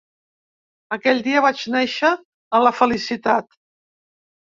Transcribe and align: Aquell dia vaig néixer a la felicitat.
Aquell 0.97 1.21
dia 1.27 1.45
vaig 1.47 1.63
néixer 1.77 2.13
a 2.61 2.65
la 2.67 2.75
felicitat. 2.83 3.51